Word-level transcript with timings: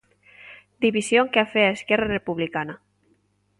División 0.83 1.25
que 1.31 1.41
afea 1.41 1.75
Esquerra 1.77 2.11
Republicana... 2.17 2.75